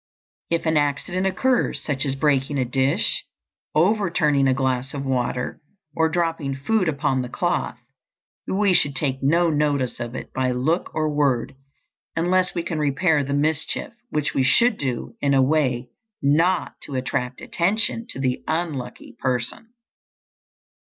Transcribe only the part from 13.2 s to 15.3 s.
the mischief, which we should do